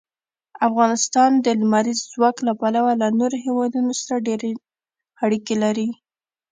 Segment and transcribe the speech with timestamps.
[0.67, 4.51] افغانستان د لمریز ځواک له پلوه له نورو هېوادونو سره ډېرې
[5.23, 5.89] اړیکې لري.